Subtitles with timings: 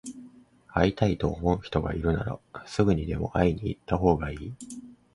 [0.69, 4.53] 会いたいと思う人がいるなら、すぐにでも会いに行ったほうがいい。